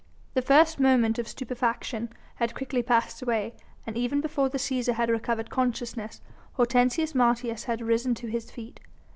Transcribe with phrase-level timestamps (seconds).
[0.33, 3.53] The first moment of stupefaction had quickly passed away,
[3.85, 6.21] and even before the Cæsar had recovered consciousness
[6.53, 8.79] Hortensius Martius had risen to his feet.